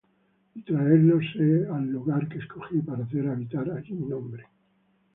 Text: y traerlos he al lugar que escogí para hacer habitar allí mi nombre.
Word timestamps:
y 0.55 0.63
traerlos 0.63 1.21
he 1.35 1.67
al 1.71 1.85
lugar 1.91 2.27
que 2.27 2.39
escogí 2.39 2.79
para 2.81 3.03
hacer 3.03 3.27
habitar 3.29 3.69
allí 3.69 3.93
mi 3.93 4.07
nombre. 4.07 4.47